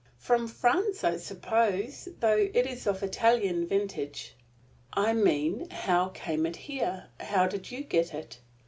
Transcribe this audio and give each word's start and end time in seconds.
"From 0.17 0.47
France, 0.47 1.03
I 1.03 1.17
suppose; 1.17 2.09
though 2.21 2.49
it 2.55 2.65
is 2.65 2.87
of 2.87 3.03
Italian 3.03 3.67
vintage." 3.67 4.33
"I 4.91 5.13
mean, 5.13 5.69
how 5.69 6.07
came 6.09 6.47
it 6.47 6.55
here? 6.55 7.05
How 7.19 7.45
did 7.45 7.69
you 7.69 7.83
get 7.83 8.11
it?" 8.11 8.39